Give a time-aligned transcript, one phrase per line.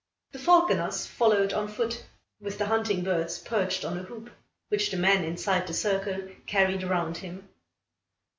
[0.31, 2.05] The falconers followed on foot,
[2.39, 4.31] with the hunting birds perched on a hoop,
[4.69, 7.47] which the man inside the circle carried round him.